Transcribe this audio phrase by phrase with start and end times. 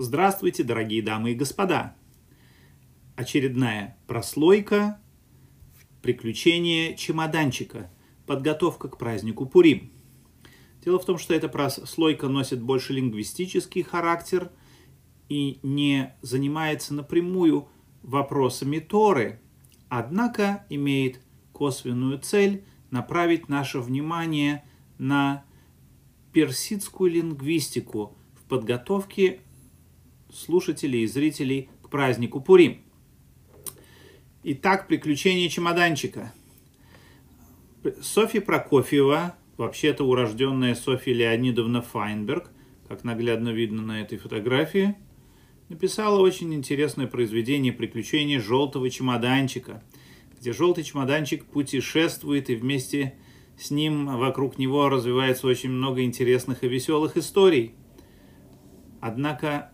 [0.00, 1.96] Здравствуйте, дорогие дамы и господа!
[3.16, 5.00] Очередная прослойка
[6.02, 7.90] «Приключения чемоданчика.
[8.24, 9.90] Подготовка к празднику Пурим».
[10.84, 14.52] Дело в том, что эта прослойка носит больше лингвистический характер
[15.28, 17.66] и не занимается напрямую
[18.04, 19.40] вопросами Торы,
[19.88, 21.20] однако имеет
[21.52, 24.64] косвенную цель направить наше внимание
[24.96, 25.44] на
[26.32, 29.40] персидскую лингвистику в подготовке
[30.32, 32.82] слушателей и зрителей к празднику Пурим.
[34.42, 36.32] Итак, приключения чемоданчика.
[38.00, 42.50] Софья Прокофьева, вообще-то урожденная Софья Леонидовна Файнберг,
[42.86, 44.96] как наглядно видно на этой фотографии,
[45.68, 49.82] написала очень интересное произведение «Приключения желтого чемоданчика»,
[50.40, 53.14] где желтый чемоданчик путешествует и вместе
[53.58, 57.74] с ним вокруг него развивается очень много интересных и веселых историй.
[59.00, 59.72] Однако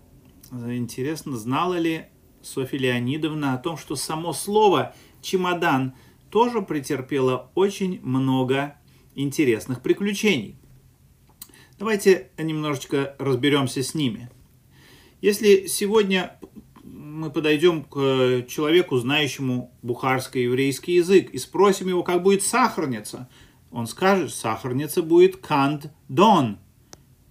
[0.52, 2.06] интересно, знала ли
[2.42, 5.94] Софья Леонидовна о том, что само слово «чемодан»
[6.30, 8.76] тоже претерпело очень много
[9.14, 10.56] интересных приключений.
[11.78, 14.30] Давайте немножечко разберемся с ними.
[15.20, 16.38] Если сегодня
[16.82, 23.28] мы подойдем к человеку, знающему бухарско-еврейский язык, и спросим его, как будет сахарница,
[23.70, 26.58] он скажет, сахарница будет кант дон.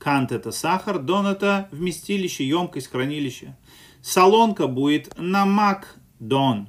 [0.04, 3.56] Кант– это сахар, дон– это вместилище, емкость, хранилище.
[4.02, 6.68] Солонка будет намак дон,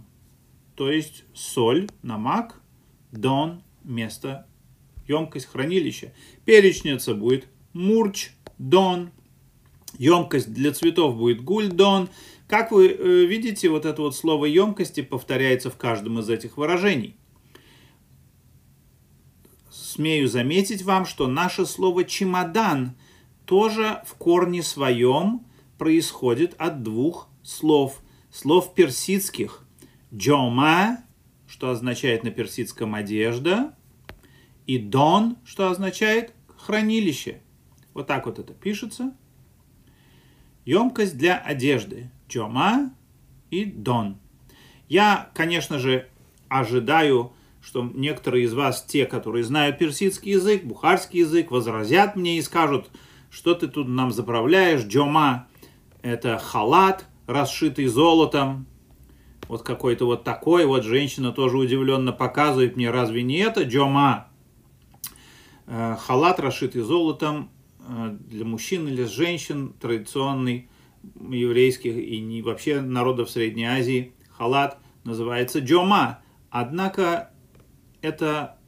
[0.76, 2.60] то есть соль, намак,
[3.10, 4.46] дон– место,
[5.08, 6.14] емкость, хранилище.
[6.44, 9.10] Перечница будет мурч, дон,
[9.98, 12.10] емкость для цветов будет гульдон.
[12.46, 17.16] Как вы э, видите, вот это вот слово емкости повторяется в каждом из этих выражений.
[19.72, 22.94] Смею заметить вам, что наше слово чемодан
[23.46, 25.46] тоже в корне своем
[25.78, 28.00] происходит от двух слов.
[28.32, 29.64] Слов персидских.
[30.12, 31.04] Джома,
[31.46, 33.74] что означает на персидском одежда,
[34.66, 37.42] и дон, что означает хранилище.
[37.92, 39.14] Вот так вот это пишется.
[40.64, 42.10] Емкость для одежды.
[42.28, 42.94] Джома
[43.50, 44.18] и дон.
[44.88, 46.08] Я, конечно же,
[46.48, 52.42] ожидаю, что некоторые из вас, те, которые знают персидский язык, бухарский язык, возразят мне и
[52.42, 52.90] скажут–
[53.34, 54.84] что ты тут нам заправляешь?
[54.84, 55.48] Джома–
[56.02, 58.66] это халат, расшитый золотом.
[59.48, 60.64] Вот какой-то вот такой.
[60.66, 64.28] Вот женщина тоже удивленно показывает мне, разве не это Джома?
[65.66, 67.50] Э, халат, расшитый золотом
[67.80, 70.68] э, для мужчин или женщин, традиционный
[71.02, 74.14] еврейских и не вообще народов Средней Азии.
[74.30, 76.20] Халат называется джома.
[76.50, 77.32] Однако
[78.00, 78.58] это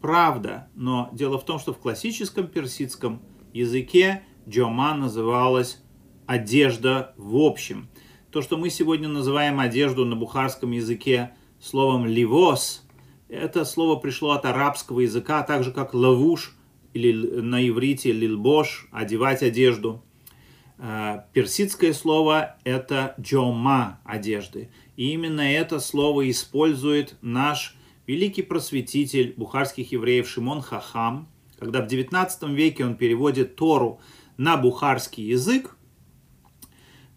[0.00, 3.20] правда, но дело в том, что в классическом персидском–
[3.54, 5.80] языке джома называлась
[6.26, 7.88] одежда в общем.
[8.30, 12.82] То, что мы сегодня называем одежду на бухарском языке словом «ливос»,
[13.28, 16.54] это слово пришло от арабского языка, так же как «лавуш»
[16.92, 20.04] или на иврите «лилбош»– «одевать одежду».
[20.78, 24.70] Э, персидское слово– это «джома»– одежды.
[24.96, 27.76] И именно это слово использует наш
[28.06, 31.28] великий просветитель бухарских евреев Шимон Хахам–
[31.64, 33.98] когда в 19 веке он переводит Тору
[34.36, 35.76] на бухарский язык,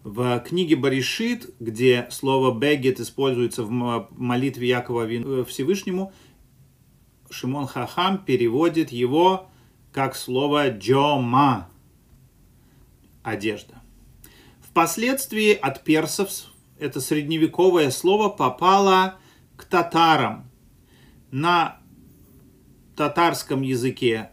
[0.04, 6.14] в книге Баришит, где слово «бегет» используется в молитве Якова э, Всевышнему,
[7.30, 9.50] Шимон Хахам переводит его
[9.92, 11.70] как слово «джома»–
[13.24, 13.82] одежда.
[14.62, 16.30] Впоследствии от персов
[16.80, 19.18] это средневековое слово попало
[19.58, 20.50] к татарам.
[21.32, 21.82] На
[22.96, 24.32] татарском языке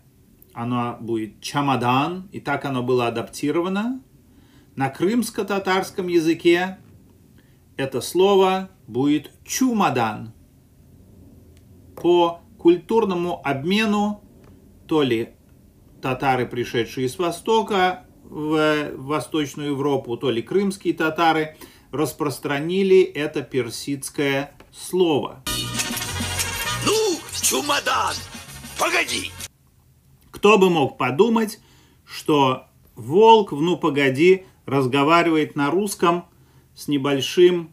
[0.54, 4.00] оно будет чамадан, и так оно было адаптировано.
[4.76, 6.78] На крымско-татарском языке
[7.76, 10.32] это слово будет чумадан.
[11.97, 14.22] По культурному обмену
[14.87, 15.31] то ли
[16.00, 21.56] татары, пришедшие с Востока в Восточную Европу, то ли крымские татары
[21.91, 25.42] распространили это персидское слово.
[26.84, 28.15] Ну, чумадан,
[28.78, 29.30] погоди!
[30.44, 31.58] Кто бы мог подумать,
[32.04, 36.26] что волк в «Ну, погоди» разговаривает на русском
[36.74, 37.72] с небольшим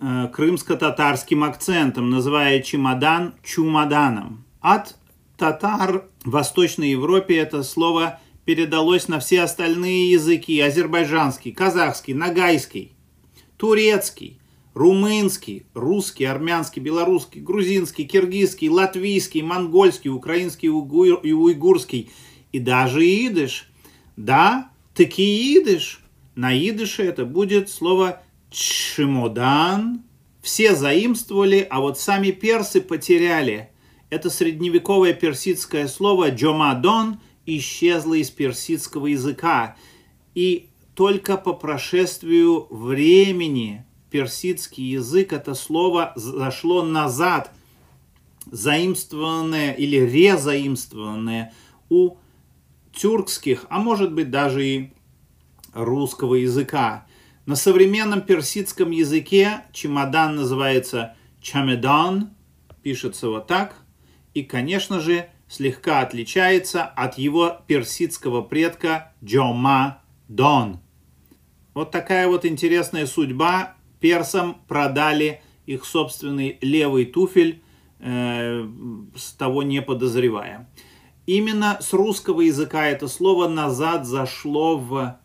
[0.00, 4.44] э, крымско-татарским акцентом, называя чемодан чумаданом.
[4.60, 4.96] От
[5.38, 12.90] татар в Восточной Европе это слово передалось на все остальные языки– азербайджанский, казахский, нагайский,
[13.56, 14.39] турецкий,
[14.74, 22.10] румынский, русский, армянский, белорусский, грузинский, киргизский, латвийский, монгольский, украинский и уйгурский,
[22.52, 23.70] и даже идыш.
[24.16, 26.00] Да, таки идыш
[26.34, 30.02] На идыше это будет слово чемодан.
[30.42, 33.70] Все заимствовали, а вот сами персы потеряли.
[34.08, 39.76] Это средневековое персидское слово джомадон исчезло из персидского языка.
[40.34, 47.52] И только по прошествию времени персидский язык это слово зашло назад,
[48.50, 51.52] заимствованное или резаимствованное
[51.88, 52.16] у
[52.92, 54.92] тюркских, а может быть даже и
[55.72, 57.06] русского языка.
[57.46, 62.30] На современном персидском языке чемодан называется чамедан,
[62.82, 63.74] пишется вот так,
[64.34, 70.80] и, конечно же, слегка отличается от его персидского предка Джома Дон.
[71.74, 73.74] Вот такая вот интересная судьба.
[74.00, 77.62] Персам продали их собственный левый туфель,
[77.98, 78.66] э,
[79.14, 80.68] с того не подозревая.
[81.26, 85.18] Именно с русского языка это слово назад зашло в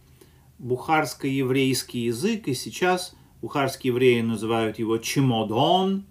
[0.59, 6.05] бухарско-еврейский язык, и сейчас бухарские евреи называют его чемодон,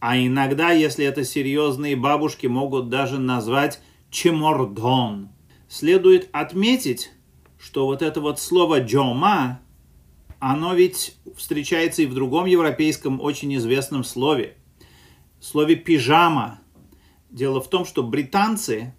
[0.00, 3.80] а иногда, если это серьезные бабушки, могут даже назвать
[4.10, 5.30] чемордон.
[5.68, 7.10] Следует отметить,
[7.58, 9.60] что вот это вот слово «джома»,
[10.38, 14.56] оно ведь встречается и в другом европейском очень известном слове.
[15.40, 16.60] Слове «пижама».
[17.30, 18.94] Дело в том, что британцы,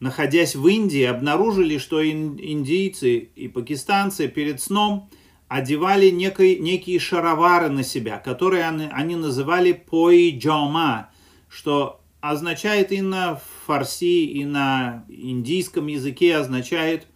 [0.00, 5.08] находясь в Индии, обнаружили, что индийцы и пакистанцы перед сном
[5.48, 11.10] одевали некой, некие шаровары на себя, которые они, они называли поиджома,
[11.48, 17.06] что означает и на фарси, и на индийском языке означает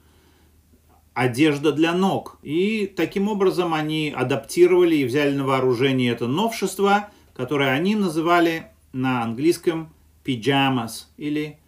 [1.14, 2.38] одежда для ног.
[2.42, 9.22] И таким образом они адаптировали и взяли на вооружение это новшество, которое они называли на
[9.22, 9.92] английском
[10.24, 11.58] пиджамас или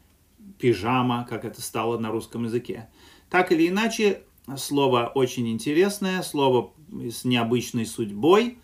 [0.59, 2.89] пижама, как это стало на русском языке.
[3.31, 4.23] Так или иначе,
[4.57, 8.59] слово очень интересное, слово с необычной судьбой.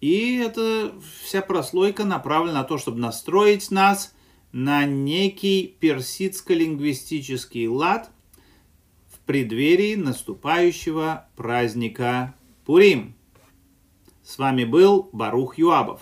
[0.00, 0.92] И эта
[1.22, 4.14] вся прослойка направлена на то, чтобы настроить нас
[4.52, 8.10] на некий персидско-лингвистический лад
[9.30, 12.34] преддверии наступающего праздника
[12.64, 13.14] Пурим.
[14.24, 16.00] С вами был Барух Юабов.